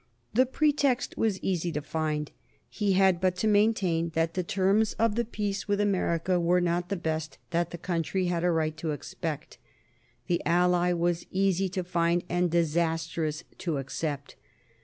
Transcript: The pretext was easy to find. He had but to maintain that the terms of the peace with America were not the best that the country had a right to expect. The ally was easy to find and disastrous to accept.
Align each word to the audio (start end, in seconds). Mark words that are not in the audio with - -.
The 0.33 0.47
pretext 0.47 1.15
was 1.15 1.39
easy 1.43 1.71
to 1.73 1.81
find. 1.83 2.31
He 2.71 2.93
had 2.93 3.21
but 3.21 3.35
to 3.35 3.47
maintain 3.47 4.09
that 4.15 4.33
the 4.33 4.41
terms 4.41 4.93
of 4.93 5.13
the 5.13 5.23
peace 5.23 5.67
with 5.67 5.79
America 5.79 6.39
were 6.39 6.59
not 6.59 6.89
the 6.89 6.95
best 6.95 7.37
that 7.51 7.69
the 7.69 7.77
country 7.77 8.25
had 8.25 8.43
a 8.43 8.49
right 8.49 8.75
to 8.77 8.93
expect. 8.93 9.59
The 10.25 10.41
ally 10.43 10.91
was 10.91 11.27
easy 11.29 11.69
to 11.69 11.83
find 11.83 12.23
and 12.29 12.49
disastrous 12.49 13.43
to 13.59 13.77
accept. 13.77 14.37